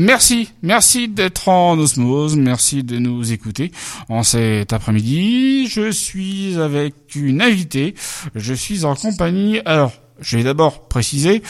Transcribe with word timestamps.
Merci, 0.00 0.50
merci 0.62 1.08
d'être 1.08 1.48
en 1.48 1.76
osmose, 1.76 2.36
merci 2.36 2.84
de 2.84 3.00
nous 3.00 3.32
écouter 3.32 3.72
en 4.08 4.22
cet 4.22 4.72
après-midi. 4.72 5.66
Je 5.66 5.90
suis 5.90 6.56
avec 6.56 6.94
une 7.16 7.42
invitée, 7.42 7.96
je 8.36 8.54
suis 8.54 8.84
en 8.84 8.94
compagnie, 8.94 9.58
alors 9.64 9.90
je 10.20 10.36
vais 10.36 10.44
d'abord 10.44 10.86
préciser, 10.86 11.42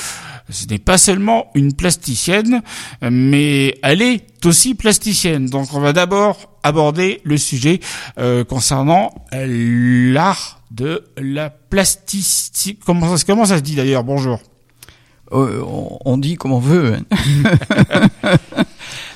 ce 0.48 0.64
n'est 0.64 0.78
pas 0.78 0.96
seulement 0.96 1.48
une 1.54 1.74
plasticienne, 1.74 2.62
mais 3.02 3.78
elle 3.82 4.00
est 4.00 4.46
aussi 4.46 4.74
plasticienne. 4.74 5.44
Donc 5.44 5.74
on 5.74 5.80
va 5.80 5.92
d'abord 5.92 6.58
aborder 6.62 7.20
le 7.24 7.36
sujet 7.36 7.80
euh, 8.16 8.44
concernant 8.44 9.14
l'art 9.30 10.62
de 10.70 11.04
la 11.18 11.50
plasticité. 11.50 12.78
Comment, 12.82 13.14
comment 13.26 13.44
ça 13.44 13.58
se 13.58 13.62
dit 13.62 13.74
d'ailleurs? 13.74 14.04
Bonjour. 14.04 14.40
Euh, 15.32 15.62
on 16.04 16.16
dit 16.16 16.36
comme 16.36 16.52
on 16.52 16.58
veut. 16.58 16.94
Hein. 16.94 18.36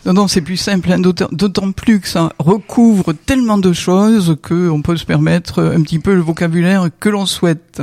non, 0.07 0.13
non, 0.13 0.29
c'est 0.29 0.43
plus 0.43 0.57
simple, 0.57 0.93
hein, 0.93 0.99
d'autant 0.99 1.73
plus 1.73 2.01
que 2.01 2.09
ça 2.09 2.33
recouvre 2.39 3.13
tellement 3.13 3.57
de 3.57 3.73
choses 3.73 4.37
qu'on 4.43 4.83
peut 4.83 4.97
se 4.97 5.07
permettre 5.07 5.63
un 5.63 5.83
petit 5.83 5.99
peu 5.99 6.15
le 6.15 6.21
vocabulaire 6.21 6.89
que 7.01 7.09
l'on 7.09 7.25
souhaite. 7.25 7.83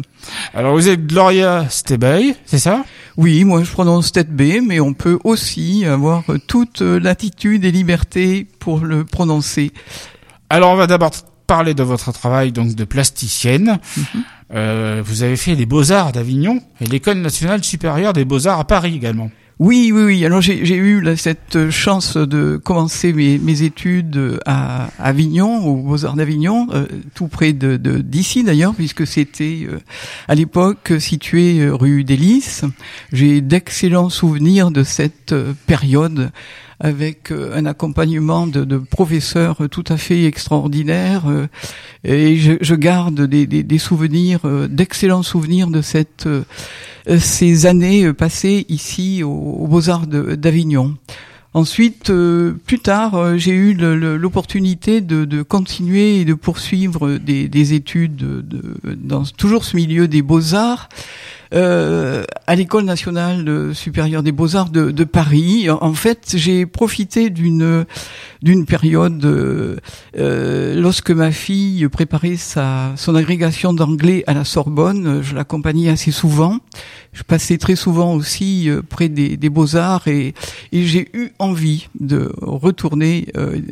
Alors 0.53 0.73
vous 0.73 0.87
êtes 0.89 1.07
Gloria 1.07 1.67
Stebay, 1.70 2.35
c'est 2.45 2.59
ça? 2.59 2.84
Oui, 3.17 3.43
moi 3.45 3.63
je 3.63 3.71
prononce 3.71 4.07
Stebay, 4.07 4.61
mais 4.61 4.79
on 4.79 4.93
peut 4.93 5.17
aussi 5.23 5.85
avoir 5.85 6.23
toute 6.48 6.81
latitude 6.81 7.65
et 7.65 7.71
liberté 7.71 8.48
pour 8.59 8.79
le 8.79 9.05
prononcer. 9.05 9.71
Alors 10.51 10.71
on 10.71 10.75
va 10.75 10.87
d'abord 10.87 11.11
parler 11.48 11.73
de 11.73 11.81
votre 11.81 12.11
travail 12.11 12.51
donc 12.51 12.75
de 12.75 12.84
plasticienne. 12.84 13.79
Mhm. 13.98 14.23
Euh, 14.53 15.02
vous 15.05 15.23
avez 15.23 15.35
fait 15.35 15.55
les 15.55 15.66
Beaux-Arts 15.66 16.12
d'Avignon 16.12 16.62
et 16.81 16.85
l'École 16.85 17.20
nationale 17.20 17.63
supérieure 17.63 18.13
des 18.13 18.26
Beaux-Arts 18.26 18.59
à 18.59 18.66
Paris 18.66 18.95
également. 18.95 19.30
Oui, 19.59 19.91
oui, 19.94 20.03
oui. 20.03 20.26
Alors 20.26 20.40
j'ai 20.40 20.55
eu 20.57 21.03
cette 21.17 21.70
chance 21.70 22.16
de 22.16 22.55
commencer 22.55 23.12
mes, 23.12 23.62
études 23.62 24.40
à 24.45 24.88
Avignon, 24.98 25.65
aux 25.65 25.76
Beaux-Arts 25.76 26.15
d'Avignon, 26.15 26.68
euh, 26.71 26.85
tout 27.13 27.27
près 27.27 27.51
de 27.51 27.76
d'ici 27.76 28.46
d'ailleurs, 28.46 28.73
puisque 28.73 29.05
c'était 29.05 29.68
euh, 29.70 29.79
à 30.29 30.35
l'époque 30.35 30.93
situé 30.99 31.70
rue 31.70 32.05
des 32.05 32.18
J'ai 33.12 33.41
d'excellents 33.41 34.10
souvenirs 34.10 34.71
de 34.71 34.84
cette 34.84 35.35
période 35.68 36.32
avec 36.80 37.32
euh, 37.32 37.55
un 37.55 37.66
accompagnement 37.66 38.48
de, 38.48 38.63
de, 38.63 38.77
professeurs 38.77 39.58
tout 39.70 39.84
à 39.90 39.98
fait 39.98 40.26
extraordinaires. 40.26 41.24
Euh, 41.27 41.48
et 42.04 42.38
je, 42.38 42.54
je 42.62 42.76
garde 42.76 43.22
des, 43.22 43.46
des, 43.46 43.63
des 43.63 43.77
souvenirs, 43.77 44.41
euh, 44.46 44.68
d'excellents 44.68 45.24
souvenirs 45.24 45.68
de 45.68 45.82
cette, 45.82 46.27
ces 47.18 47.66
années 47.66 48.13
passées 48.13 48.66
ici 48.70 49.24
aux, 49.24 49.68
Beaux-Arts 49.68 50.07
d'Avignon. 50.07 50.96
Ensuite, 51.55 52.12
plus 52.66 52.80
tard, 52.80 53.38
j'ai 53.38 53.54
eu 53.54 53.74
l'opportunité 53.74 55.02
de, 55.02 55.26
de, 55.26 55.41
continuer 55.41 56.18
et 56.22 56.26
de 56.26 56.35
poursuivre 56.35 57.18
des, 57.18 57.48
des 57.48 57.74
études 57.74 58.16
de, 58.18 58.46
dans 58.96 59.24
toujours 59.24 59.63
ce 59.66 59.76
milieu 59.76 60.07
des 60.07 60.22
beaux-arts 60.22 60.90
euh, 61.53 62.23
à 62.47 62.55
l'école 62.55 62.85
nationale 62.85 63.73
supérieure 63.73 64.23
des 64.23 64.31
beaux-arts 64.31 64.69
de, 64.69 64.91
de, 64.91 65.03
Paris. 65.03 65.69
En 65.69 65.94
fait, 65.94 66.33
j'ai 66.35 66.66
profité 66.66 67.29
d'une 67.29 67.85
d'une 68.41 68.66
période 68.66 69.23
euh, 69.25 69.77
euh, 70.17 70.75
lorsque 70.75 71.11
ma 71.11 71.31
fille 71.31 71.88
préparait 71.89 72.38
sa 72.38 72.94
son 72.95 73.16
agrégation 73.16 73.73
d'anglais 73.73 74.23
à 74.27 74.33
la 74.33 74.45
Sorbonne. 74.45 75.22
Je 75.22 75.35
l'accompagnais 75.35 75.89
assez 75.89 76.11
souvent. 76.11 76.59
Je 77.13 77.23
passais 77.23 77.57
très 77.57 77.75
souvent 77.75 78.13
aussi 78.13 78.69
euh, 78.69 78.81
près 78.81 79.09
des, 79.09 79.35
des 79.35 79.50
beaux-arts 79.50 80.07
et, 80.07 80.33
et 80.72 80.85
j'ai 80.85 81.09
eu 81.13 81.31
envie 81.39 81.88
de 82.00 82.31
retourner. 82.41 83.27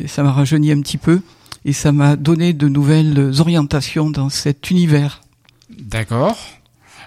ça 0.08 0.24
m'a 0.24 0.32
rajeuni 0.32 0.72
un 0.72 0.82
petit 0.82 0.98
peu 0.98 1.22
et 1.66 1.74
ça 1.74 1.92
m'a 1.92 2.16
donné 2.16 2.54
de 2.54 2.68
nouvelles 2.68 3.40
orientations 3.40 4.10
dans 4.10 4.30
cet 4.30 4.70
univers. 4.72 5.22
D'accord. 5.70 6.38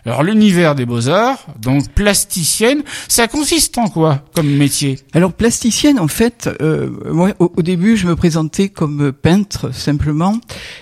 Alors 0.07 0.23
l'univers 0.23 0.75
des 0.75 0.87
beaux-arts, 0.87 1.47
donc 1.61 1.91
plasticienne, 1.91 2.83
ça 3.09 3.29
consiste 3.29 3.77
en 3.77 3.89
quoi 3.89 4.23
comme 4.35 4.49
métier? 4.49 4.99
Alors 5.13 5.33
plasticienne, 5.33 5.99
en 5.99 6.09
fait, 6.09 6.49
euh, 6.63 6.89
moi 7.13 7.33
au, 7.39 7.63
début 7.63 7.97
je 7.97 8.07
me 8.07 8.17
présentais 8.17 8.71
comme 8.71 9.13
peintre 9.13 9.75
simplement, 9.75 10.39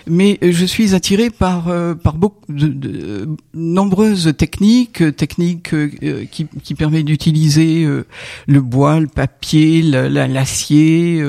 mais 0.06 0.38
je 0.40 0.64
suis 0.64 0.94
attiré 0.94 1.30
par 1.30 1.68
euh, 1.68 1.94
par 1.94 2.14
beaucoup 2.14 2.52
de, 2.52 3.28
nombreuses 3.54 4.34
techniques, 4.36 5.16
techniques 5.16 5.74
euh, 5.74 6.24
qui, 6.30 6.46
qui 6.62 6.74
permettent 6.74 7.06
d'utiliser 7.06 7.86
le 8.46 8.60
bois, 8.60 9.00
le 9.00 9.08
papier, 9.08 9.82
l'acier, 9.82 11.24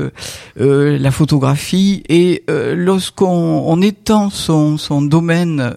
la, 0.56 0.98
la, 0.98 1.12
photographie, 1.12 2.04
et 2.08 2.44
lorsqu'on 2.48 3.64
on 3.66 3.82
étend 3.82 4.30
son 4.30 4.78
son 4.78 5.02
domaine 5.02 5.74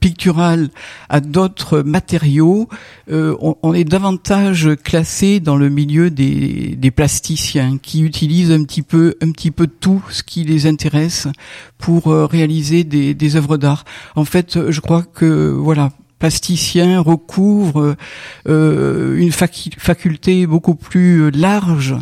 pictural 0.00 0.70
à 1.08 1.20
d'autres 1.26 1.82
matériaux, 1.82 2.68
euh, 3.10 3.36
on, 3.40 3.74
est 3.74 3.84
davantage 3.84 4.70
classé 4.82 5.40
dans 5.40 5.56
le 5.56 5.68
milieu 5.68 6.10
des, 6.10 6.90
plasticiens 6.94 7.78
qui 7.78 8.02
utilisent 8.02 8.52
un 8.52 8.64
petit 8.64 8.82
peu, 8.82 9.16
un 9.20 9.30
petit 9.32 9.50
peu 9.50 9.66
tout 9.66 10.02
ce 10.10 10.22
qui 10.22 10.44
les 10.44 10.66
intéresse 10.66 11.28
pour 11.78 12.08
euh, 12.08 12.26
réaliser 12.26 12.84
des, 12.84 13.36
œuvres 13.36 13.56
d'art. 13.56 13.84
En 14.14 14.24
fait, 14.24 14.70
je 14.70 14.80
crois 14.80 15.02
que 15.02 15.50
voilà, 15.50 15.90
plasticien 16.18 17.00
recouvre 17.00 17.96
euh, 18.48 19.16
une 19.18 19.32
faculté 19.32 20.46
beaucoup 20.46 20.74
plus 20.74 21.30
large 21.30 21.94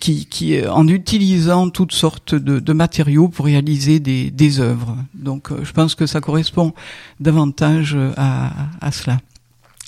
qui, 0.00 0.26
qui, 0.26 0.66
en 0.66 0.86
utilisant 0.88 1.70
toutes 1.70 1.92
sortes 1.92 2.34
de, 2.34 2.58
de 2.60 2.72
matériaux 2.72 3.28
pour 3.28 3.44
réaliser 3.46 4.00
des, 4.00 4.30
des 4.30 4.60
œuvres. 4.60 4.96
Donc, 5.14 5.50
euh, 5.50 5.64
je 5.64 5.72
pense 5.72 5.94
que 5.94 6.06
ça 6.06 6.20
correspond 6.20 6.72
davantage 7.20 7.96
à, 8.16 8.52
à 8.80 8.92
cela. 8.92 9.18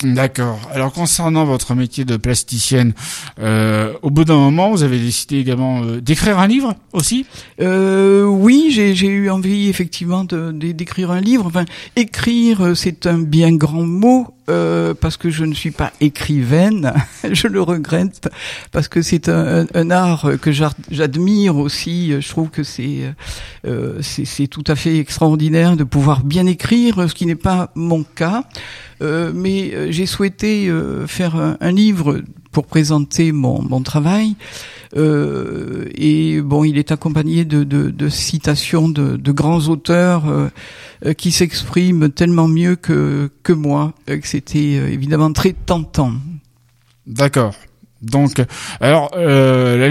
D'accord. 0.03 0.61
Alors 0.75 0.93
concernant 0.93 1.47
votre 1.47 1.75
métier 1.75 2.05
de 2.05 2.19
plasticienne, 2.19 2.93
euh, 3.39 3.95
au 4.03 4.11
bout 4.11 4.27
d'un 4.27 4.37
moment, 4.37 4.71
vous 4.71 4.83
avez 4.83 4.99
décidé 4.99 5.39
également 5.39 5.83
euh, 5.85 6.03
d'écrire 6.03 6.39
un 6.39 6.47
livre 6.47 6.75
aussi? 6.93 7.25
Euh, 7.63 8.25
Oui, 8.25 8.67
j'ai 8.71 9.07
eu 9.07 9.31
envie 9.31 9.69
effectivement 9.69 10.25
d'écrire 10.25 11.13
un 11.13 11.23
livre. 11.23 11.47
Enfin, 11.47 11.65
écrire, 11.97 12.61
euh, 12.61 12.75
c'est 12.75 13.07
un 13.07 13.21
bien 13.21 13.57
grand 13.57 13.87
mot. 13.87 14.36
Euh, 14.49 14.95
parce 14.95 15.17
que 15.17 15.29
je 15.29 15.45
ne 15.45 15.55
suis 15.55 15.73
pas 15.73 15.93
écrivaine, 16.01 16.93
je 17.33 17.49
le 17.49 17.61
regrette, 17.61 18.29
parce 18.71 18.87
que 18.87 19.03
c'est 19.03 19.29
un, 19.29 19.91
art 19.91 20.31
que 20.41 20.53
j'admire 20.53 21.57
aussi. 21.57 22.13
Je 22.21 22.29
trouve 22.29 22.51
que 22.51 22.63
c'est 22.63 23.13
euh, 23.67 24.01
c'est 24.03 24.47
tout 24.47 24.65
à 24.69 24.77
fait 24.77 24.99
extraordinaire 24.99 25.77
de 25.77 25.85
pouvoir 25.85 26.23
bien 26.23 26.47
écrire, 26.47 27.09
ce 27.09 27.15
qui 27.15 27.27
n'est 27.27 27.35
pas 27.35 27.71
mon 27.75 28.05
cas. 28.05 28.45
Euh, 29.03 29.33
mais 29.35 29.75
euh, 29.75 29.91
j'ai 29.91 30.07
souhaité 30.07 30.69
euh, 30.69 31.07
faire 31.07 31.37
un, 31.37 31.73
livre 31.73 32.23
pour 32.57 32.65
présenter 32.65 33.33
mon, 33.33 33.61
mon 33.61 33.83
travail. 33.83 34.35
Euh, 34.97 35.91
et 35.95 36.41
bon, 36.41 36.65
il 36.65 36.79
est 36.79 36.91
accompagné 36.91 37.45
de, 37.45 37.65
de, 37.65 38.09
citations 38.09 38.89
de, 38.89 39.19
de, 39.19 39.33
grands 39.33 39.69
auteurs 39.69 40.25
qui 41.19 41.33
s'expriment 41.33 42.09
tellement 42.09 42.49
mieux 42.49 42.77
que, 42.77 43.31
que 43.43 43.53
moi, 43.53 43.93
que 44.07 44.27
c'était 44.27 44.73
évidemment 44.91 45.35
très 45.35 45.53
tentant. 45.53 46.13
D'accord. 47.07 47.53
Donc, 48.01 48.43
alors, 48.81 49.11
la, 49.15 49.89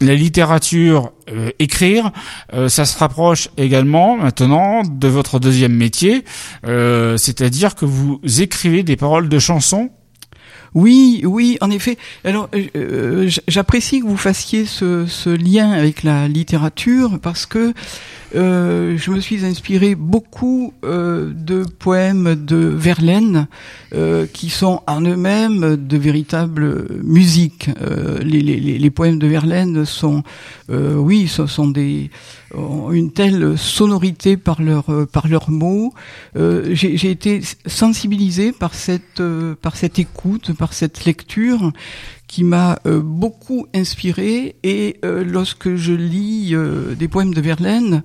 la, 0.00 0.14
littérature, 0.14 1.12
euh, 1.28 1.50
écrire, 1.58 2.12
euh, 2.54 2.68
ça 2.68 2.84
se 2.84 2.96
rapproche 2.96 3.48
également 3.56 4.16
maintenant 4.16 4.82
de 4.84 5.08
votre 5.08 5.40
deuxième 5.40 5.74
métier, 5.74 6.24
euh, 6.64 7.16
c'est-à-dire 7.16 7.74
que 7.74 7.84
vous 7.84 8.20
écrivez 8.38 8.84
des 8.84 8.94
paroles 8.94 9.28
de 9.28 9.38
chansons. 9.40 9.90
Oui, 10.76 11.22
oui, 11.24 11.56
en 11.62 11.70
effet. 11.70 11.96
Alors, 12.22 12.50
j'apprécie 13.48 14.00
que 14.00 14.04
vous 14.04 14.18
fassiez 14.18 14.66
ce, 14.66 15.34
lien 15.34 15.70
avec 15.70 16.02
la 16.02 16.28
littérature 16.28 17.18
parce 17.18 17.46
que 17.46 17.72
euh, 18.34 18.98
je 18.98 19.10
me 19.10 19.20
suis 19.20 19.46
inspiré 19.46 19.94
beaucoup 19.94 20.74
euh, 20.84 21.32
de 21.34 21.64
poèmes 21.64 22.34
de 22.34 22.56
Verlaine 22.56 23.46
euh, 23.94 24.26
qui 24.30 24.50
sont 24.50 24.82
en 24.86 25.00
eux-mêmes 25.00 25.76
de 25.76 25.96
véritables 25.96 26.86
musiques. 27.02 27.70
Les, 28.22 28.42
les, 28.42 28.60
les, 28.60 28.90
poèmes 28.90 29.18
de 29.18 29.26
Verlaine 29.26 29.86
sont, 29.86 30.24
oui, 30.68 31.26
ce 31.26 31.46
sont 31.46 31.68
des 31.68 32.10
une 32.54 33.12
telle 33.12 33.58
sonorité 33.58 34.36
par 34.36 34.62
leurs 34.62 35.06
par 35.08 35.28
leurs 35.28 35.50
mots. 35.50 35.92
J'ai 36.34 37.10
été 37.10 37.40
sensibilisé 37.66 38.52
par 38.52 38.74
cette 38.74 39.22
par 39.60 39.76
cette 39.76 39.98
écoute, 39.98 40.52
par 40.52 40.72
cette 40.72 41.04
lecture 41.04 41.72
qui 42.26 42.44
m'a 42.44 42.78
beaucoup 42.84 43.66
inspiré. 43.74 44.56
Et 44.62 45.00
lorsque 45.02 45.74
je 45.74 45.92
lis 45.92 46.54
des 46.96 47.08
poèmes 47.08 47.34
de 47.34 47.40
Verlaine, 47.40 48.02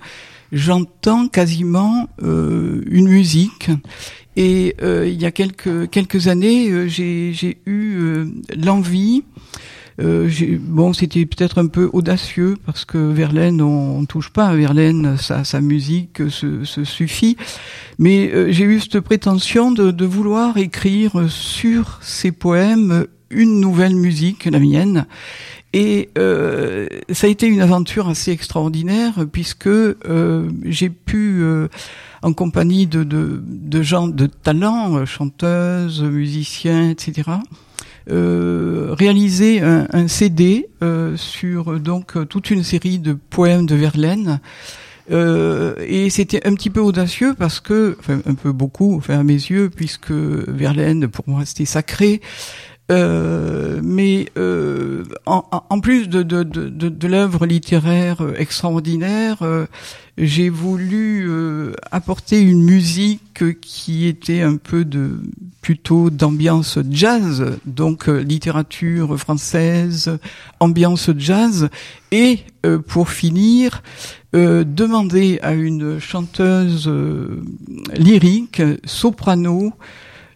j'entends 0.51 1.27
quasiment 1.27 2.07
une 2.21 3.07
musique. 3.07 3.69
Et 4.35 4.75
il 4.81 5.21
y 5.21 5.25
a 5.25 5.31
quelques 5.31 5.89
quelques 5.91 6.27
années, 6.27 6.89
j'ai 6.89 7.57
eu 7.65 8.25
l'envie 8.55 9.23
euh, 9.99 10.29
bon, 10.59 10.93
c'était 10.93 11.25
peut-être 11.25 11.57
un 11.57 11.67
peu 11.67 11.89
audacieux 11.93 12.57
parce 12.65 12.85
que 12.85 12.97
Verlaine, 12.97 13.61
on, 13.61 13.99
on 13.99 14.05
touche 14.05 14.29
pas 14.29 14.47
à 14.47 14.55
Verlaine, 14.55 15.17
sa, 15.17 15.43
sa 15.43 15.61
musique 15.61 16.29
se, 16.29 16.63
se, 16.63 16.83
suffit. 16.83 17.37
Mais 17.99 18.31
euh, 18.31 18.51
j'ai 18.51 18.63
eu 18.63 18.79
cette 18.79 18.99
prétention 19.01 19.71
de, 19.71 19.91
de, 19.91 20.05
vouloir 20.05 20.57
écrire 20.57 21.29
sur 21.29 21.99
ces 22.01 22.31
poèmes 22.31 23.05
une 23.29 23.59
nouvelle 23.59 23.95
musique, 23.95 24.45
la 24.45 24.59
mienne. 24.59 25.05
Et 25.73 26.09
euh, 26.17 26.87
ça 27.11 27.27
a 27.27 27.29
été 27.29 27.47
une 27.47 27.61
aventure 27.61 28.09
assez 28.09 28.31
extraordinaire 28.31 29.25
puisque 29.31 29.67
euh, 29.67 30.49
j'ai 30.65 30.89
pu, 30.89 31.39
euh, 31.41 31.69
en 32.23 32.33
compagnie 32.33 32.87
de, 32.87 33.03
de, 33.03 33.41
de, 33.41 33.81
gens 33.81 34.09
de 34.09 34.25
talent, 34.25 35.05
chanteuses, 35.05 36.03
musiciens, 36.03 36.89
etc., 36.89 37.31
euh, 38.09 38.95
un, 39.93 40.07
CD 40.07 40.67
euh, 40.81 41.15
sur 41.17 41.79
donc 41.79 42.27
toute 42.27 42.49
une 42.49 42.63
série 42.63 42.99
de 42.99 43.13
poèmes 43.13 43.65
de 43.65 43.75
Verlaine. 43.75 44.39
Euh, 45.09 45.75
et 45.85 46.09
c'était 46.09 46.47
un 46.47 46.53
petit 46.53 46.69
peu 46.69 46.79
audacieux 46.79 47.33
parce 47.37 47.59
que, 47.59 47.97
enfin 47.99 48.21
un 48.25 48.35
peu 48.35 48.51
beaucoup, 48.51 48.95
enfin 48.95 49.19
à 49.19 49.23
mes 49.23 49.33
yeux, 49.33 49.69
puisque 49.69 50.11
Verlaine 50.11 51.07
pour 51.07 51.27
moi 51.27 51.45
c'était 51.45 51.65
sacré. 51.65 52.21
Euh, 52.91 53.79
mais 53.81 54.27
euh, 54.37 55.05
en, 55.25 55.79
plus 55.79 56.09
de, 56.09 56.23
de, 56.23 56.43
de, 56.43 57.07
l'œuvre 57.07 57.45
littéraire 57.45 58.21
extraordinaire, 58.37 59.43
euh, 59.43 59.65
j'ai 60.17 60.49
voulu 60.49 61.25
euh, 61.29 61.73
apporter 61.91 62.41
une 62.41 62.63
musique 62.63 63.61
qui 63.61 64.07
était 64.07 64.41
un 64.41 64.57
peu 64.57 64.83
de 64.83 65.21
plutôt 65.61 66.09
d'ambiance 66.09 66.79
jazz, 66.89 67.57
donc 67.65 68.09
euh, 68.09 68.19
littérature 68.19 69.17
française, 69.19 70.17
ambiance 70.59 71.11
jazz, 71.17 71.69
et 72.11 72.39
euh, 72.65 72.79
pour 72.79 73.09
finir, 73.09 73.83
demander 74.33 75.39
à 75.41 75.51
une 75.51 75.99
chanteuse 75.99 76.89
lyrique, 77.97 78.61
soprano, 78.85 79.73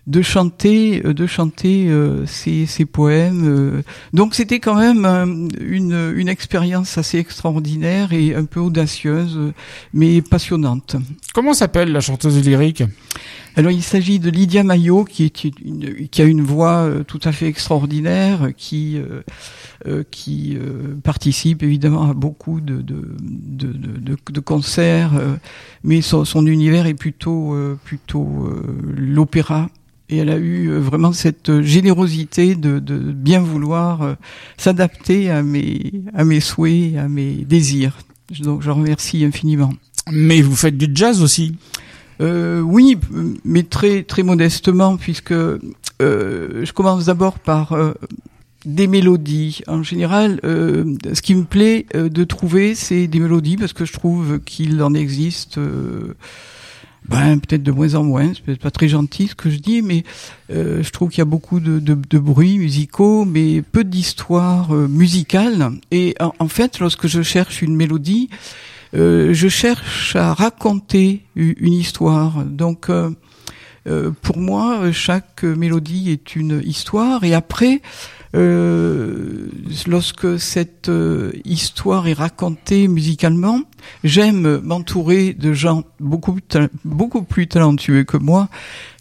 de 0.07 0.22
chanter 0.22 1.01
euh, 1.06 1.13
de 1.13 1.25
chanter 1.25 1.88
euh, 1.88 2.25
ces, 2.25 2.66
ces, 2.66 2.86
poèmes. 2.86 3.48
Euh. 3.48 3.81
donc 4.13 4.36
c'était 4.36 4.60
quand 4.60 4.75
même 4.75 5.50
une, 5.60 6.13
une 6.16 6.27
expérience 6.27 6.98
assez 6.98 7.18
extraordinaire 7.18 8.13
et 8.13 8.36
un 8.36 8.45
peu 8.45 8.60
audacieuse 8.60 9.54
mais 9.94 10.22
passionnante. 10.22 10.95
Comment 11.33 11.54
s'appelle 11.54 11.92
la 11.92 12.01
chanteuse 12.01 12.44
lyrique? 12.44 12.83
Alors 13.56 13.72
il 13.72 13.84
s'agit 13.84 14.19
de 14.19 14.30
Lydia 14.30 14.63
Maillot 14.63 15.06
qui 15.06 15.24
est 15.24 15.44
une, 15.44 16.07
qui 16.10 16.22
a 16.22 16.25
une 16.25 16.42
voix 16.42 16.90
tout 17.07 17.19
à 17.24 17.31
fait 17.31 17.48
extraordinaire 17.48 18.50
qui 18.57 18.98
euh, 19.88 20.04
qui 20.12 20.57
euh, 20.57 20.96
participe 21.04 21.63
évidemment 21.63 22.10
à 22.10 22.13
beaucoup 22.13 22.62
de 22.62 22.81
de, 22.81 23.16
de, 23.19 23.72
de, 23.72 24.18
de 24.31 24.40
concerts 24.40 25.13
mais 25.84 26.02
son, 26.02 26.25
son, 26.25 26.46
univers 26.48 26.86
est 26.86 26.94
plutôt 26.94 27.56
plutôt 27.84 28.50
l'opéra 28.98 29.69
et 30.10 30.18
elle 30.18 30.30
a 30.30 30.38
eu 30.38 30.69
euh, 30.69 30.80
vraiment 30.80 31.12
cette 31.12 31.62
générosité 31.62 32.56
de, 32.56 32.80
de 32.80 32.98
bien 32.98 33.40
vouloir 33.40 34.01
euh, 34.01 34.13
s'adapter 34.58 35.31
à 35.31 35.42
mes, 35.42 35.92
à 36.13 36.24
mes 36.24 36.40
souhaits, 36.40 36.96
à 36.98 37.08
mes 37.08 37.34
désirs. 37.34 37.98
Donc 38.40 38.62
je 38.62 38.69
remercie 38.69 39.24
infiniment. 39.25 39.74
Mais 40.12 40.42
vous 40.42 40.56
faites 40.56 40.78
du 40.78 40.88
jazz 40.94 41.24
aussi 41.24 41.56
euh, 42.22 42.62
Oui, 42.62 42.98
mais 43.44 43.64
très 43.64 44.04
très 44.04 44.24
modestement, 44.24 44.98
puisque 44.98 45.32
euh, 45.32 45.60
je 46.02 46.72
commence 46.74 47.06
d'abord 47.06 47.40
par 47.40 47.74
euh, 47.74 47.94
des 48.66 48.88
mélodies. 48.88 49.62
En 49.68 49.84
général, 49.84 50.40
euh, 50.44 50.96
ce 51.14 51.22
qui 51.22 51.36
me 51.36 51.44
plaît 51.44 51.86
de 51.94 52.24
trouver, 52.24 52.76
c'est 52.76 53.08
des 53.08 53.20
mélodies, 53.20 53.58
parce 53.58 53.74
que 53.74 53.86
je 53.86 53.94
trouve 53.94 54.40
qu'il 54.40 54.82
en 54.82 54.94
existe 54.94 55.60
ben, 57.08 57.40
peut-être 57.40 57.64
de 57.64 57.72
moins 57.72 57.96
en 57.96 58.04
moins, 58.04 58.34
c'est 58.34 58.44
peut-être 58.44 58.62
pas 58.62 58.72
très 58.72 58.88
gentil 58.88 59.28
ce 59.28 59.36
que 59.36 59.50
je 59.50 59.58
dis, 59.58 59.82
mais 59.82 60.04
euh, 60.52 60.82
je 60.82 60.90
trouve 60.90 61.10
qu'il 61.10 61.20
y 61.20 61.22
a 61.22 61.26
beaucoup 61.26 61.60
de, 61.60 61.80
de, 61.80 61.94
de 61.94 62.20
bruits 62.20 62.58
musicaux, 62.58 63.26
mais 63.26 63.62
peu 63.62 63.84
d'histoires 63.84 64.74
euh, 64.74 64.88
musicales. 64.88 65.72
Et 65.92 66.16
en, 66.20 66.48
fait, 66.48 66.80
lorsque 66.80 67.08
je 67.08 67.22
cherche 67.22 67.62
une 67.62 67.76
mélodie, 67.76 68.30
euh, 68.94 69.34
je 69.34 69.48
cherche 69.48 70.16
à 70.16 70.34
raconter 70.34 71.26
une 71.36 71.74
histoire. 71.74 72.44
Donc, 72.46 72.90
euh, 72.90 73.10
euh, 73.88 74.12
pour 74.22 74.38
moi, 74.38 74.92
chaque 74.92 75.44
mélodie 75.44 76.12
est 76.12 76.36
une 76.36 76.62
histoire. 76.64 77.24
Et 77.24 77.34
après, 77.34 77.82
lorsque 78.34 80.40
cette 80.40 80.92
histoire 81.46 82.08
est 82.08 82.14
racontée 82.14 82.88
musicalement, 82.88 83.62
j'aime 84.04 84.60
m'entourer 84.60 85.34
de 85.34 85.54
gens 85.54 85.84
beaucoup, 86.00 86.38
beaucoup 86.84 87.22
plus 87.22 87.48
talentueux 87.48 88.04
que 88.04 88.18
moi 88.18 88.50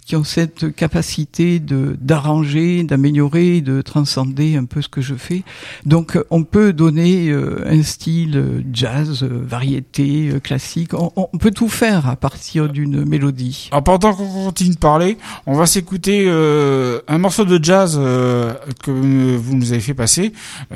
qui 0.04 0.16
ont 0.16 0.24
cette 0.24 0.74
capacité 0.74 1.58
de 1.60 1.96
d'arranger, 2.00 2.82
d'améliorer, 2.82 3.60
de 3.60 3.80
transcender 3.82 4.56
un 4.56 4.64
peu 4.64 4.82
ce 4.82 4.88
que 4.88 5.00
je 5.00 5.14
fais. 5.14 5.42
Donc 5.86 6.18
on 6.30 6.44
peut 6.44 6.72
donner 6.72 7.30
euh, 7.30 7.64
un 7.66 7.82
style 7.82 8.36
euh, 8.36 8.62
jazz, 8.72 9.22
euh, 9.22 9.42
variété, 9.42 10.30
classique. 10.42 10.94
On, 10.94 11.12
on, 11.16 11.38
peut 11.38 11.50
tout 11.50 11.68
faire 11.68 12.08
à 12.08 12.16
partir 12.16 12.68
d'une 12.68 13.04
mélodie. 13.04 13.68
Alors 13.70 13.84
pendant 13.84 14.14
qu'on 14.14 14.26
continue 14.26 14.74
de 14.74 14.78
parler, 14.78 15.18
on 15.46 15.54
va 15.54 15.66
s'écouter 15.66 16.24
euh, 16.26 17.00
un 17.08 17.18
morceau 17.18 17.44
de 17.44 17.62
jazz 17.62 17.98
euh, 17.98 18.54
que 18.82 18.90
vous 18.90 19.56
nous 19.56 19.72
avez 19.72 19.80
fait 19.80 19.94
passer, 19.94 20.32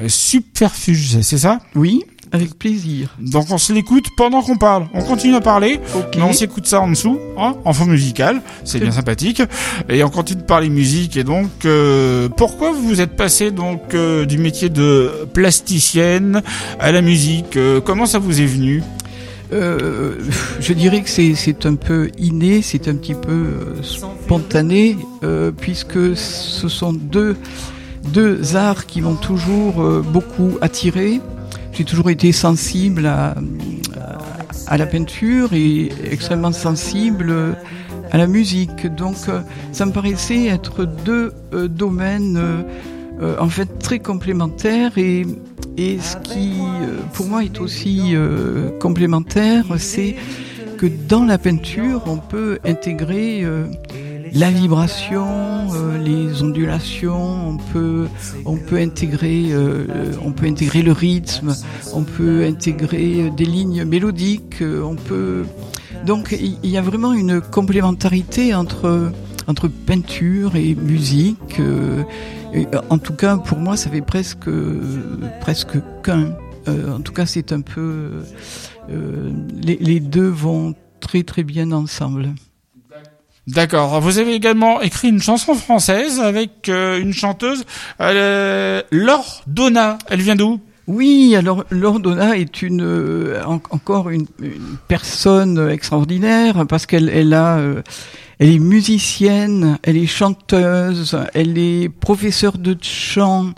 Superfuge, 0.07 1.21
c'est 1.21 1.39
ça? 1.39 1.61
Oui. 1.75 2.03
Avec 2.33 2.59
plaisir. 2.59 3.15
Donc 3.19 3.47
on 3.51 3.59
se 3.59 3.73
l'écoute 3.73 4.07
pendant 4.17 4.43
qu'on 4.43 4.57
parle. 4.57 4.87
On 4.95 5.03
continue 5.03 5.35
à 5.35 5.41
parler, 5.41 5.81
mais 6.17 6.23
on 6.23 6.33
s'écoute 6.33 6.67
ça 6.67 6.81
en 6.81 6.89
dessous, 6.89 7.19
hein, 7.39 7.55
en 7.65 7.73
fond 7.73 7.87
musical. 7.87 8.43
C'est 8.65 8.81
bien 8.81 8.93
sympathique. 8.93 9.43
Et 9.89 10.03
on 10.05 10.11
continue 10.11 10.43
de 10.43 10.47
parler 10.47 10.69
musique. 10.69 11.17
Et 11.17 11.25
donc, 11.25 11.49
euh, 11.65 12.29
pourquoi 12.29 12.73
vous 12.73 13.01
êtes 13.01 13.17
passé 13.17 13.51
donc 13.51 13.95
euh, 13.95 14.27
du 14.27 14.39
métier 14.39 14.69
de 14.69 15.27
plasticienne 15.33 16.43
à 16.79 16.93
la 16.93 17.01
musique 17.01 17.57
euh, 17.57 17.81
Comment 17.81 18.07
ça 18.07 18.19
vous 18.19 18.41
est 18.41 18.47
venu? 18.47 18.83
Euh, 19.53 20.17
je 20.61 20.73
dirais 20.73 21.03
que 21.03 21.09
c'est 21.09 21.67
un 21.67 21.75
peu 21.75 22.11
inné, 22.19 22.63
c'est 22.63 22.89
un 22.89 22.97
petit 22.97 23.15
peu 23.15 23.31
euh, 23.31 23.83
spontané, 23.83 24.97
euh, 25.23 25.51
puisque 25.53 26.17
ce 26.17 26.69
sont 26.69 26.93
deux, 26.93 27.37
deux 28.13 28.57
arts 28.57 28.87
qui 28.87 29.01
m'ont 29.01 29.17
toujours 29.17 29.83
beaucoup 30.03 30.59
attiré 30.61 31.21
j'ai 31.79 31.85
toujours 31.85 32.11
été 32.11 32.33
sensible 32.33 33.07
à, 33.07 33.37
la 34.77 34.85
peinture 34.85 35.53
et 35.53 35.91
extrêmement 36.11 36.51
sensible 36.51 37.33
à 38.11 38.19
la 38.19 38.27
musique. 38.27 38.89
Donc 38.97 39.15
euh, 39.29 39.43
ça 39.71 39.87
me 39.87 39.93
paraissait 39.93 40.47
être 40.47 40.85
deux 40.85 41.33
euh, 41.55 41.69
domaines 41.69 42.37
euh, 42.37 43.37
en 43.39 43.49
fait 43.49 43.79
très 43.79 44.01
complémentaires 44.01 44.99
et 44.99 45.25
ce 45.77 46.17
qui 46.17 46.55
pour 47.13 47.27
moi 47.27 47.45
est 47.45 47.61
aussi 47.61 48.15
complémentaire, 48.81 49.65
c'est 49.79 50.17
que 50.79 50.87
dans 50.87 51.25
la 51.25 51.39
peinture 51.39 52.03
on 52.07 52.17
peut 52.17 52.59
intégrer 52.65 53.45
la 54.33 54.51
vibration, 54.51 55.27
euh, 55.75 55.99
les 55.99 56.43
ondulations, 56.43 57.51
on 57.51 57.57
peut, 57.57 58.09
on 58.45 58.57
peut 58.57 58.79
intégrer, 58.79 59.47
euh, 59.51 60.13
on 60.25 60.33
peut 60.33 60.47
intégrer 60.47 60.83
le 60.83 60.93
rythme, 60.93 61.55
on 61.95 62.03
peut 62.03 62.45
intégrer 62.45 63.31
des 63.31 63.45
lignes 63.45 63.85
mélodiques, 63.85 64.63
euh, 64.63 64.83
on 64.83 64.97
peut. 64.97 65.45
Donc 66.07 66.37
il 66.41 66.71
y 66.71 66.77
a 66.77 66.83
vraiment 66.83 67.13
une 67.13 67.41
complémentarité 67.41 68.55
entre 68.55 69.13
entre 69.47 69.69
peinture 69.69 70.57
et 70.57 70.75
musique. 70.75 71.61
en 72.91 72.99
tout 72.99 73.15
cas, 73.15 73.39
pour 73.39 73.59
moi, 73.59 73.77
ça 73.77 73.91
fait 73.91 74.03
presque 74.03 74.51
presque 75.41 75.79
qu'un. 76.03 76.37
en 76.69 77.01
tout 77.01 77.13
cas, 77.13 77.27
c'est 77.27 77.53
un 77.53 77.63
peu 77.63 78.11
les 78.89 80.01
deux 80.01 80.29
vont 80.29 80.75
très 81.01 81.23
très 81.23 81.43
bien 81.43 81.73
ensemble. 81.73 82.35
D'accord. 83.49 83.99
Vous 84.03 84.19
avez 84.19 84.35
également 84.35 84.83
écrit 84.83 85.09
une 85.09 85.23
chanson 85.23 85.55
française 85.55 86.21
avec 86.21 86.69
euh, 86.69 87.01
une 87.01 87.15
chanteuse, 87.15 87.65
euh, 87.99 88.83
Laure 88.91 89.43
Donna. 89.47 89.97
Elle 90.11 90.21
vient 90.21 90.37
d'où? 90.37 90.61
Oui, 90.87 91.35
alors 91.35 91.65
Laure 91.71 91.99
Donna 91.99 92.37
est 92.37 92.61
une 92.61 92.83
euh, 92.83 93.43
encore 93.45 94.11
une, 94.11 94.27
une, 94.43 94.77
personne 94.87 95.71
extraordinaire 95.71 96.67
parce 96.67 96.85
qu'elle 96.85 97.09
elle 97.09 97.33
a 97.33 97.59
euh, 97.59 97.83
elle 98.39 98.51
est 98.51 98.59
musicienne, 98.61 99.79
elle 99.83 99.97
est 99.97 100.07
chanteuse, 100.07 101.19
elle 101.35 101.59
est 101.59 101.89
professeure 101.89 102.57
de 102.57 102.77
chant, 102.81 103.53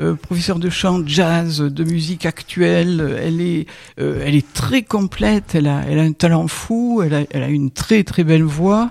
euh, 0.00 0.14
professeure 0.14 0.58
de 0.58 0.70
chant 0.70 1.06
jazz, 1.06 1.60
de 1.60 1.84
musique 1.84 2.26
actuelle. 2.26 3.16
Elle 3.22 3.40
est, 3.40 3.66
euh, 4.00 4.24
elle 4.26 4.34
est 4.34 4.52
très 4.52 4.82
complète. 4.82 5.54
Elle 5.54 5.68
a, 5.68 5.82
elle 5.88 6.00
a 6.00 6.02
un 6.02 6.12
talent 6.12 6.48
fou. 6.48 7.00
Elle 7.04 7.14
a, 7.14 7.20
elle 7.30 7.44
a 7.44 7.48
une 7.48 7.70
très 7.70 8.02
très 8.02 8.24
belle 8.24 8.42
voix. 8.42 8.90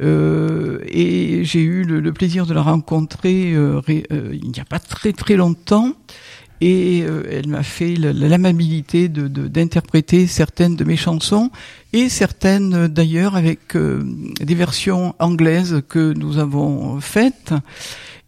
Euh, 0.00 0.78
et 0.86 1.44
j'ai 1.44 1.60
eu 1.60 1.82
le, 1.82 1.98
le, 2.00 2.12
plaisir 2.12 2.46
de 2.46 2.54
la 2.54 2.62
rencontrer 2.62 3.52
euh, 3.54 3.80
euh, 3.88 4.30
il 4.32 4.50
n'y 4.50 4.60
a 4.60 4.64
pas 4.64 4.78
très 4.78 5.12
très 5.12 5.34
longtemps 5.34 5.96
et 6.60 7.02
euh, 7.02 7.22
elle 7.30 7.48
m'a 7.48 7.62
fait 7.62 7.94
l'amabilité 7.96 9.08
de 9.08 9.28
d'interpréter 9.28 10.26
certaines 10.26 10.76
de 10.76 10.84
mes 10.84 10.96
chansons 10.96 11.50
et 11.92 12.08
certaines 12.08 12.88
d'ailleurs 12.88 13.36
avec 13.36 13.76
euh, 13.76 14.02
des 14.40 14.54
versions 14.54 15.14
anglaises 15.18 15.82
que 15.88 16.12
nous 16.12 16.38
avons 16.38 17.00
faites 17.00 17.54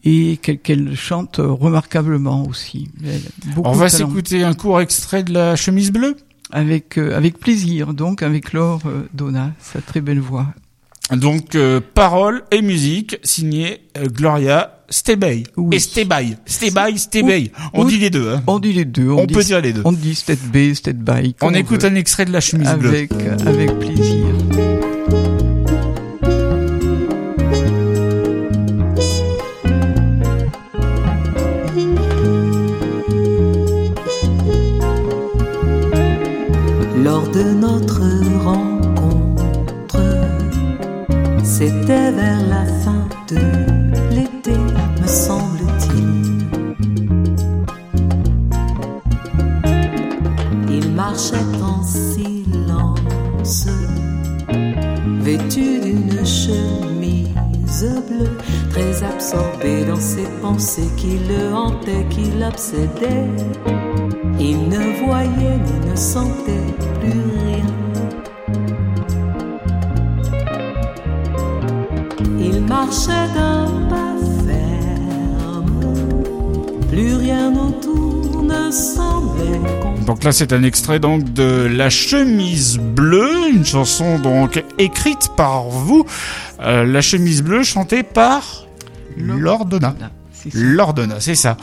et 0.05 0.39
qu'elle 0.39 0.97
chante 0.97 1.37
remarquablement 1.39 2.47
aussi. 2.47 2.89
On 3.63 3.73
va 3.73 3.91
s'écouter 3.91 4.45
un 4.45 4.55
court 4.55 4.81
extrait 4.81 5.23
de 5.23 5.33
la 5.35 5.57
chemise 5.57 5.91
bleue 5.91 6.17
avec 6.53 6.99
euh, 6.99 7.17
avec 7.17 7.39
plaisir 7.39 7.95
donc 7.95 8.23
avec 8.23 8.53
Laure 8.53 8.83
Donna, 9.13 9.53
sa 9.59 9.81
très 9.81 10.01
belle 10.01 10.21
voix. 10.21 10.47
Donc 11.13 11.57
paroles 11.95 12.43
et 12.51 12.63
musique 12.63 13.19
signée 13.23 13.83
Gloria 14.13 14.81
Stebay. 14.91 15.45
Oui. 15.57 15.77
Et 15.77 15.79
Stebay. 15.79 16.37
Stebay, 16.45 16.97
Stebay. 16.97 17.53
On 17.73 17.85
dit 17.85 17.99
les 17.99 18.11
deux. 18.11 18.29
Hein. 18.29 18.43
On 18.47 18.59
dit 18.59 18.73
les 18.73 18.85
deux. 18.85 19.11
On, 19.11 19.27
peut 19.27 19.45
dire 19.45 19.61
les 19.61 19.73
deux. 19.73 19.83
On 19.85 19.93
dit 19.93 20.15
Stebay, 20.15 20.75
Stebay. 20.75 21.35
On, 21.41 21.49
on 21.49 21.55
écoute 21.55 21.85
un 21.85 21.95
extrait 21.95 22.25
de 22.25 22.33
la 22.33 22.41
chemise 22.41 22.69
avec, 22.69 23.11
bleue. 23.11 23.37
Avec 23.47 23.79
plaisir. 23.79 24.70
Très 58.71 59.03
absorbé 59.03 59.85
dans 59.85 60.01
ses 60.01 60.29
pensées 60.41 60.91
qui 60.97 61.19
le 61.29 61.55
hantaient, 61.55 62.07
qui 62.11 62.31
l'obsédaient. 62.39 63.29
Il 64.39 64.69
ne 64.69 65.05
voyait 65.05 65.59
ni 65.59 65.91
ne 65.91 65.97
sentait 65.97 66.75
plus 67.01 67.25
rien. 67.45 67.71
Il 72.39 72.61
marchait 72.63 73.29
d'un 73.35 73.50
donc 80.07 80.25
là, 80.25 80.33
c'est 80.33 80.53
un 80.53 80.63
extrait 80.63 80.99
donc 80.99 81.33
de 81.33 81.69
La 81.71 81.91
chemise 81.91 82.79
bleue, 82.79 83.51
une 83.53 83.65
chanson 83.65 84.19
donc 84.19 84.63
écrite 84.79 85.31
par 85.37 85.65
vous. 85.65 86.05
Euh, 86.61 86.85
la 86.85 87.01
chemise 87.01 87.43
bleue 87.43 87.63
chantée 87.63 88.03
par 88.03 88.67
Lordona. 89.17 89.95
Lordona, 90.55 91.17
c'est 91.21 91.35
ça. 91.35 91.57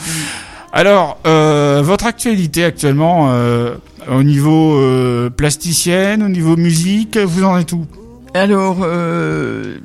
Alors, 0.74 1.18
euh, 1.26 1.82
votre 1.84 2.06
actualité 2.06 2.64
actuellement 2.64 3.30
euh, 3.32 3.76
au 4.10 4.24
niveau 4.24 4.78
euh, 4.78 5.30
plasticienne, 5.30 6.24
au 6.24 6.30
niveau 6.30 6.56
musique, 6.56 7.18
vous 7.18 7.44
en 7.44 7.58
êtes 7.58 7.72
où? 7.74 7.86
Alors, 8.34 8.78
euh, 8.84 9.78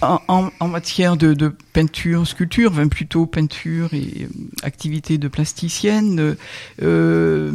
en, 0.00 0.50
en, 0.60 0.68
matière 0.68 1.16
de, 1.16 1.34
de, 1.34 1.52
peinture, 1.72 2.26
sculpture, 2.26 2.70
enfin 2.72 2.88
plutôt 2.88 3.26
peinture 3.26 3.94
et 3.94 4.22
euh, 4.22 4.28
activité 4.62 5.18
de 5.18 5.28
plasticienne, 5.28 6.36
euh, 6.82 7.52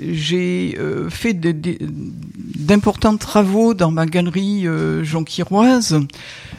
j'ai 0.00 0.76
euh, 0.78 1.10
fait 1.10 1.34
d'importants 1.34 3.16
travaux 3.16 3.74
dans 3.74 3.90
ma 3.90 4.06
galerie 4.06 4.66
euh, 4.66 5.04
jonquiroise. 5.04 6.00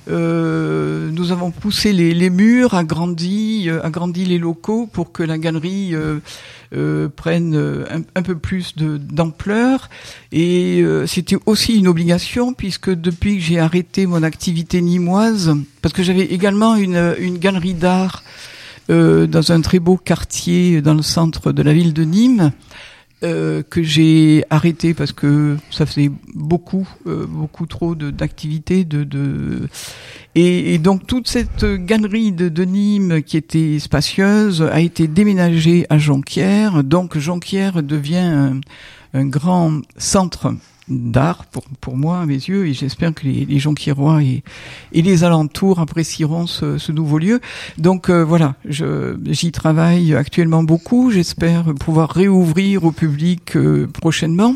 Euh, 0.09 1.09
nous 1.11 1.31
avons 1.31 1.51
poussé 1.51 1.93
les, 1.93 2.13
les, 2.13 2.29
murs, 2.29 2.73
agrandi, 2.73 3.69
agrandi 3.83 4.25
les 4.25 4.37
locaux 4.37 4.87
pour 4.91 5.11
que 5.11 5.23
la 5.23 5.37
galerie 5.37 5.93
prennent 7.15 7.55
euh, 7.55 7.85
un, 8.15 8.21
peu 8.21 8.35
plus 8.35 8.75
d'ampleur. 8.75 9.89
Et 10.31 10.81
euh, 10.81 11.07
c'était 11.07 11.37
aussi 11.45 11.77
une 11.77 11.87
obligation 11.87 12.53
puisque 12.53 12.89
depuis 12.89 13.37
que 13.37 13.43
j'ai 13.43 13.59
arrêté 13.59 14.05
mon 14.05 14.23
activité 14.23 14.81
nimoise, 14.81 15.55
parce 15.81 15.93
que 15.93 16.03
j'avais 16.03 16.25
également 16.25 16.75
une 16.75 17.37
galerie 17.37 17.73
d'art 17.73 18.23
dans 18.89 19.51
un 19.51 19.61
très 19.61 19.77
beau 19.77 19.97
quartier 19.97 20.81
dans 20.81 20.95
le 20.95 21.03
centre 21.03 21.51
de 21.51 21.61
la 21.61 21.73
ville 21.73 21.93
de 21.93 22.03
Nîmes. 22.03 22.51
Euh, 23.21 23.63
que 23.69 23.83
j'ai 23.83 24.45
arrêté 24.49 24.93
parce 24.93 25.11
que 25.11 25.57
ça 25.71 25.85
faisait 25.85 26.09
beaucoup, 26.35 26.87
euh, 27.05 27.25
beaucoup 27.27 27.65
trop 27.65 27.93
d'activités, 27.93 28.87
Et, 30.35 30.77
donc 30.77 31.05
toute 31.05 31.27
cette 31.27 31.65
galerie 31.65 32.31
de, 32.31 32.47
de, 32.47 32.63
Nîmes 32.63 33.21
qui 33.21 33.35
était 33.35 33.77
spacieuse 33.79 34.61
a 34.61 34.79
été 34.79 35.09
déménagée 35.09 35.85
à 35.89 35.97
Jonquière. 35.97 36.81
Donc 36.85 37.17
Jonquière 37.17 37.83
devient 37.83 38.53
un 39.13 39.25
grand 39.25 39.81
centre 39.97 40.53
d'art 40.89 41.45
pour, 41.45 41.63
pour 41.81 41.97
moi 41.97 42.19
à 42.19 42.25
mes 42.25 42.33
yeux 42.33 42.67
et 42.67 42.73
j'espère 42.73 43.13
que 43.13 43.25
les, 43.25 43.45
les 43.45 43.59
gens 43.59 43.73
qui 43.73 43.89
et, 43.89 44.43
et 44.93 45.01
les 45.01 45.23
alentours 45.23 45.79
apprécieront 45.79 46.47
ce, 46.47 46.77
ce 46.77 46.91
nouveau 46.91 47.17
lieu. 47.17 47.39
Donc 47.77 48.09
euh, 48.09 48.23
voilà, 48.23 48.55
j'y 48.65 49.51
travaille 49.51 50.13
actuellement 50.15 50.63
beaucoup. 50.63 51.11
J'espère 51.11 51.73
pouvoir 51.75 52.09
réouvrir 52.09 52.83
au 52.83 52.91
public 52.91 53.55
euh, 53.55 53.87
prochainement. 53.87 54.55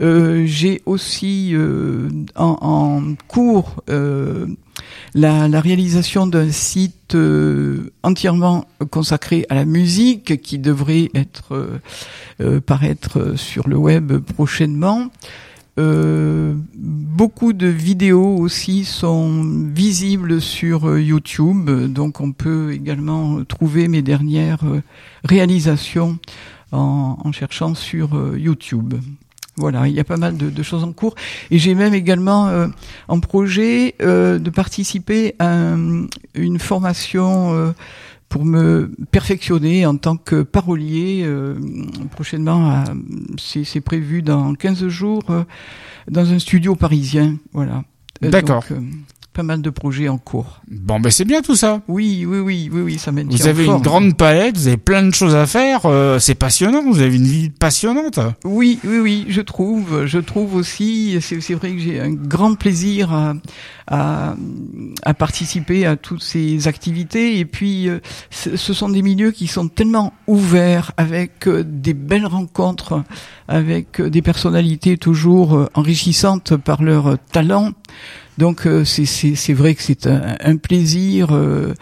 Euh, 0.00 0.44
J'ai 0.46 0.82
aussi 0.86 1.50
euh, 1.54 2.08
en, 2.34 2.58
en, 2.60 3.14
cours 3.28 3.82
la, 5.14 5.48
la, 5.48 5.60
réalisation 5.60 6.26
d'un 6.26 6.50
site 6.50 7.16
entièrement 8.02 8.66
consacré 8.90 9.46
à 9.48 9.54
la 9.54 9.64
musique 9.64 10.42
qui 10.42 10.58
devrait 10.58 11.10
être 11.14 11.80
paraître 12.66 13.34
sur 13.36 13.68
le 13.68 13.76
web 13.76 14.18
prochainement. 14.18 15.10
Euh, 15.76 16.54
beaucoup 16.76 17.52
de 17.52 17.66
vidéos 17.66 18.36
aussi 18.36 18.84
sont 18.84 19.42
visibles 19.72 20.40
sur 20.40 20.88
euh, 20.88 21.00
YouTube, 21.00 21.68
donc 21.92 22.20
on 22.20 22.30
peut 22.30 22.72
également 22.72 23.44
trouver 23.44 23.88
mes 23.88 24.00
dernières 24.00 24.64
euh, 24.64 24.82
réalisations 25.24 26.18
en, 26.70 27.30
cherchant 27.32 27.74
sur 27.74 28.36
YouTube. 28.36 28.94
Voilà, 29.56 29.86
il 29.86 29.94
y 29.94 30.00
a 30.00 30.04
pas 30.04 30.16
mal 30.16 30.36
de, 30.36 30.50
de 30.50 30.62
choses 30.64 30.82
en 30.82 30.92
cours. 30.92 31.14
Et 31.50 31.58
j'ai 31.58 31.74
même 31.74 31.94
également 31.94 32.48
euh, 32.48 32.66
en 33.06 33.20
projet 33.20 33.94
euh, 34.02 34.38
de 34.40 34.50
participer 34.50 35.36
à 35.38 35.74
une 36.34 36.58
formation 36.58 37.74
pour 38.28 38.44
me 38.44 38.90
perfectionner 39.10 39.86
en 39.86 39.96
tant 39.96 40.16
que 40.16 40.42
parolier. 40.42 41.22
Euh, 41.24 41.54
prochainement, 42.10 42.84
c'est 43.38 43.80
prévu 43.80 44.22
dans 44.22 44.54
15 44.54 44.88
jours 44.88 45.22
euh, 45.30 45.44
dans 46.10 46.32
un 46.32 46.38
studio 46.38 46.74
parisien. 46.74 47.36
Voilà. 47.52 47.84
Euh, 48.24 48.30
D'accord 48.30 48.64
pas 49.34 49.42
mal 49.42 49.60
de 49.60 49.70
projets 49.70 50.08
en 50.08 50.16
cours. 50.16 50.60
Bon, 50.70 51.00
ben 51.00 51.10
c'est 51.10 51.24
bien 51.24 51.42
tout 51.42 51.56
ça. 51.56 51.82
Oui, 51.88 52.24
oui, 52.26 52.38
oui, 52.38 52.70
oui, 52.72 52.80
oui, 52.82 52.98
ça 52.98 53.10
mène. 53.10 53.28
Vous 53.28 53.48
avez 53.48 53.66
une 53.66 53.82
grande 53.82 54.16
palette, 54.16 54.56
vous 54.56 54.68
avez 54.68 54.76
plein 54.76 55.02
de 55.02 55.12
choses 55.12 55.34
à 55.34 55.46
faire. 55.46 55.80
Euh, 55.86 56.20
c'est 56.20 56.36
passionnant. 56.36 56.82
Vous 56.88 57.00
avez 57.00 57.16
une 57.16 57.26
vie 57.26 57.50
passionnante. 57.50 58.20
Oui, 58.44 58.78
oui, 58.84 58.98
oui, 58.98 59.26
je 59.28 59.40
trouve. 59.40 60.06
Je 60.06 60.18
trouve 60.18 60.54
aussi. 60.54 61.18
C'est 61.20 61.54
vrai 61.54 61.72
que 61.72 61.78
j'ai 61.80 62.00
un 62.00 62.12
grand 62.12 62.54
plaisir 62.54 63.12
à, 63.12 63.34
à, 63.88 64.36
à, 65.02 65.14
participer 65.14 65.84
à 65.84 65.96
toutes 65.96 66.22
ces 66.22 66.68
activités. 66.68 67.38
Et 67.40 67.44
puis, 67.44 67.88
euh, 67.88 67.98
ce 68.30 68.72
sont 68.72 68.88
des 68.88 69.02
milieux 69.02 69.32
qui 69.32 69.48
sont 69.48 69.66
tellement 69.66 70.12
ouverts, 70.28 70.92
avec 70.96 71.48
euh, 71.48 71.64
des 71.66 71.94
belles 71.94 72.26
rencontres, 72.26 73.02
avec 73.48 74.00
des 74.00 74.22
personnalités 74.22 74.96
toujours 74.96 75.68
enrichissantes 75.74 76.56
par 76.56 76.82
leur 76.84 77.18
talent. 77.32 77.72
Donc 78.38 78.66
euh, 78.66 78.84
c'est 78.84 79.52
vrai 79.52 79.74
que 79.74 79.82
c'est 79.82 80.06
un, 80.06 80.36
un, 80.40 80.56
plaisir 80.56 81.28
euh, 81.30 81.74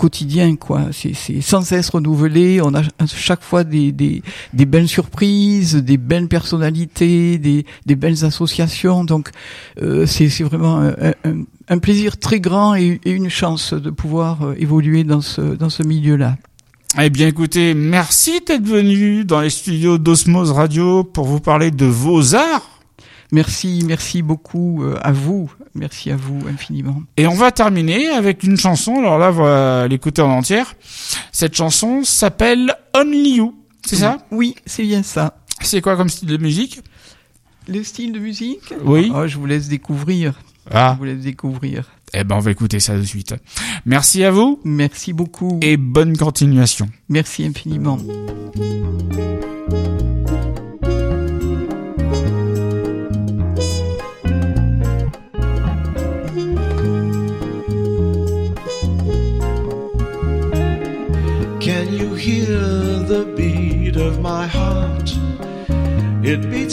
quotidien, 0.00 0.56
quoi. 0.56 0.86
C'est 0.92 1.42
sans 1.42 1.60
cesse 1.60 1.90
renouvelé. 1.90 2.62
On 2.62 2.74
a 2.74 2.82
chaque 3.06 3.42
fois 3.42 3.64
des, 3.64 3.92
des, 3.92 4.22
des 4.54 4.64
belles 4.64 4.88
surprises, 4.88 5.76
des 5.76 5.98
belles 5.98 6.26
personnalités, 6.26 7.36
des, 7.36 7.66
des 7.84 7.96
belles 7.96 8.24
associations. 8.24 9.04
Donc, 9.04 9.28
euh, 9.82 10.06
c'est 10.06 10.28
vraiment 10.42 10.80
un, 10.80 11.44
un, 11.68 11.78
plaisir 11.78 12.18
très 12.18 12.40
grand 12.40 12.74
et, 12.74 12.98
et, 13.04 13.10
une 13.10 13.28
chance 13.28 13.74
de 13.74 13.90
pouvoir 13.90 14.42
euh, 14.42 14.54
évoluer 14.58 15.04
dans 15.04 15.20
ce, 15.20 15.42
dans 15.42 15.68
ce 15.68 15.82
milieu-là. 15.82 16.36
Eh 16.98 17.10
bien 17.10 17.28
écoutez, 17.28 17.74
merci 17.74 18.40
d'être 18.44 18.66
venu 18.66 19.24
dans 19.24 19.40
les 19.42 19.50
studios 19.50 19.98
d'Osmose 19.98 20.50
Radio 20.50 21.04
pour 21.04 21.26
vous 21.26 21.40
parler 21.40 21.70
de 21.70 21.86
vos 21.86 22.34
arts. 22.34 22.79
Merci, 23.32 23.84
merci 23.86 24.22
beaucoup 24.22 24.82
euh, 24.82 24.98
à 25.02 25.12
vous. 25.12 25.52
Merci 25.74 26.10
à 26.10 26.16
vous 26.16 26.40
infiniment. 26.48 27.02
Et 27.16 27.26
on 27.26 27.34
va 27.34 27.52
terminer 27.52 28.08
avec 28.08 28.42
une 28.42 28.56
chanson. 28.56 28.98
Alors 28.98 29.18
là, 29.18 29.30
on 29.30 29.42
va 29.42 29.88
l'écouter 29.88 30.22
en 30.22 30.30
entière. 30.30 30.74
Cette 31.32 31.54
chanson 31.54 32.02
s'appelle 32.02 32.74
Only 32.94 33.36
You. 33.36 33.54
C'est 33.86 33.96
ça? 33.96 34.18
Oui, 34.30 34.56
c'est 34.66 34.82
bien 34.82 35.02
ça. 35.02 35.38
C'est 35.60 35.80
quoi 35.80 35.96
comme 35.96 36.08
style 36.08 36.28
de 36.28 36.36
musique? 36.36 36.80
Le 37.68 37.82
style 37.84 38.12
de 38.12 38.18
musique? 38.18 38.74
Oui. 38.84 39.12
Oh, 39.14 39.26
je 39.26 39.38
vous 39.38 39.46
laisse 39.46 39.68
découvrir. 39.68 40.34
Ah. 40.70 40.92
Je 40.94 40.98
vous 40.98 41.04
laisse 41.04 41.20
découvrir. 41.22 41.84
Eh 42.12 42.24
ben, 42.24 42.36
on 42.36 42.40
va 42.40 42.50
écouter 42.50 42.80
ça 42.80 42.96
de 42.96 43.02
suite. 43.02 43.34
Merci 43.86 44.24
à 44.24 44.30
vous. 44.30 44.60
Merci 44.64 45.12
beaucoup. 45.12 45.60
Et 45.62 45.76
bonne 45.76 46.16
continuation. 46.16 46.88
Merci 47.08 47.44
infiniment. 47.44 47.98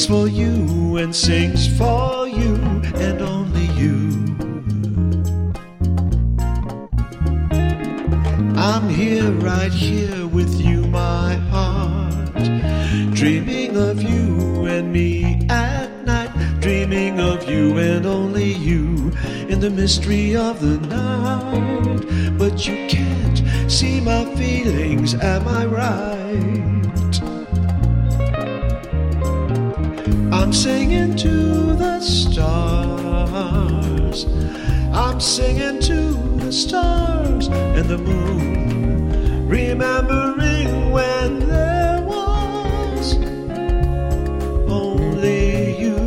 For 0.07 0.29
you 0.29 0.95
and 0.95 1.13
sings 1.13 1.67
for 1.77 2.29
you 2.29 2.55
and 2.95 3.21
only 3.21 3.65
you. 3.75 4.07
I'm 8.55 8.87
here, 8.87 9.29
right 9.31 9.73
here 9.73 10.25
with 10.25 10.61
you, 10.61 10.83
my 10.87 11.33
heart. 11.51 12.35
Dreaming 13.15 13.75
of 13.75 14.01
you 14.01 14.65
and 14.67 14.93
me 14.93 15.45
at 15.49 15.89
night. 16.05 16.31
Dreaming 16.61 17.19
of 17.19 17.49
you 17.49 17.77
and 17.77 18.05
only 18.05 18.53
you 18.53 19.11
in 19.49 19.59
the 19.59 19.69
mystery 19.69 20.37
of 20.37 20.61
the 20.61 20.77
night. 20.87 22.37
But 22.37 22.65
you 22.65 22.87
can't 22.87 23.69
see 23.69 23.99
my 23.99 24.23
feelings, 24.35 25.15
am 25.15 25.45
I 25.49 25.65
right? 25.65 26.17
I'm 30.31 30.53
singing 30.53 31.15
to 31.17 31.75
the 31.75 31.99
stars. 31.99 33.47
I'm 34.93 35.19
singing 35.19 35.79
to 35.81 36.13
the 36.37 36.51
stars 36.51 37.47
and 37.47 37.89
the 37.89 37.97
moon, 37.97 39.47
remembering 39.47 40.91
when 40.91 41.39
there 41.47 42.01
was 42.01 43.15
only 44.69 45.77
you. 45.79 45.97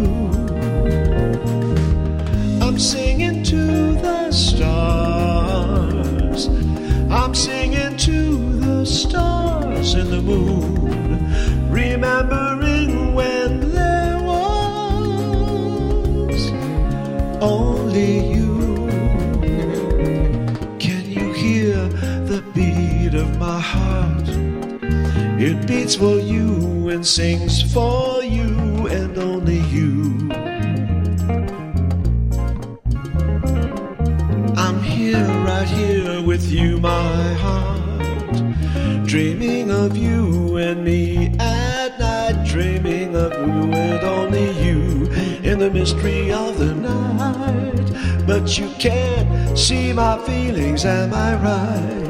I'm 2.62 2.78
singing 2.78 3.42
to 3.45 3.92
the 3.95 4.30
stars. 4.33 5.80
I'm 7.11 7.35
singing 7.35 7.97
to 7.99 8.61
the 8.61 8.85
stars 8.87 9.95
and 9.95 10.11
the 10.11 10.23
moon, 10.23 11.60
beats 25.70 25.94
for 25.94 26.18
you 26.18 26.88
and 26.88 27.06
sings 27.06 27.62
for 27.72 28.24
you 28.24 28.88
and 28.88 29.16
only 29.16 29.60
you. 29.76 30.28
I'm 34.56 34.82
here, 34.82 35.24
right 35.46 35.68
here 35.68 36.22
with 36.22 36.50
you, 36.50 36.80
my 36.80 37.34
heart. 37.34 38.34
Dreaming 39.06 39.70
of 39.70 39.96
you 39.96 40.56
and 40.56 40.84
me 40.84 41.28
at 41.38 42.00
night. 42.00 42.44
Dreaming 42.44 43.14
of 43.14 43.32
you 43.34 43.72
and 43.72 44.02
only 44.02 44.50
you 44.64 45.06
in 45.48 45.61
the 45.61 45.70
mystery 45.70 46.33
of 46.33 46.59
the 46.59 46.74
night. 46.74 48.26
But 48.26 48.59
you 48.59 48.70
can't 48.80 49.56
see 49.56 49.92
my 49.92 50.18
feelings, 50.26 50.85
am 50.85 51.14
I 51.14 51.37
right? 51.37 52.10